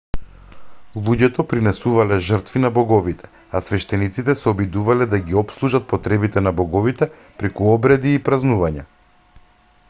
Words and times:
луѓето 1.07 1.43
принесувале 1.49 2.17
жртви 2.29 2.61
на 2.63 2.71
боговите 2.77 3.29
а 3.59 3.61
свештениците 3.67 4.35
се 4.39 4.49
обидувале 4.53 5.09
да 5.13 5.21
ги 5.29 5.37
опслужат 5.43 5.87
потребите 5.93 6.45
на 6.47 6.55
боговите 6.63 7.11
преку 7.43 7.71
обреди 7.77 8.17
и 8.17 8.25
празнувања 8.31 8.89